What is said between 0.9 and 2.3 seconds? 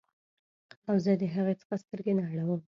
زه د هغې څخه سترګې نه